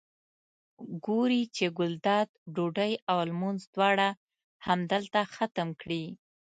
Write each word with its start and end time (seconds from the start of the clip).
ګوري 1.05 1.41
چې 1.55 1.65
ګلداد 1.77 2.29
ډوډۍ 2.55 2.93
او 3.09 3.17
لمونځ 3.29 3.61
دواړه 3.75 4.07
همدلته 4.67 5.19
ختم 5.33 5.67
کړي. 5.81 6.05